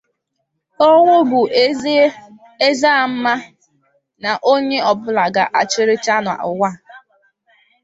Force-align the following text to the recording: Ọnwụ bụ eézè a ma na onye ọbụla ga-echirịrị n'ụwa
Ọnwụ 0.87 1.15
bụ 1.29 1.39
eézè 2.67 2.89
a 3.01 3.03
ma 3.23 3.33
na 4.21 4.31
onye 4.51 4.77
ọbụla 4.91 5.23
ga-echirịrị 5.35 6.13
n'ụwa 6.23 6.69